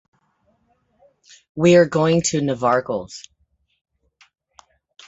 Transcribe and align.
We’re 1.55 1.85
going 1.87 2.23
to 2.29 2.39
Navarcles. 2.41 3.27